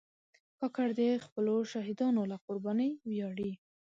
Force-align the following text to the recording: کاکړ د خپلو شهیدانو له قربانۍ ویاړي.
کاکړ 0.59 0.87
د 0.99 1.01
خپلو 1.25 1.55
شهیدانو 1.71 2.21
له 2.31 2.37
قربانۍ 2.45 2.91
ویاړي. 3.09 3.51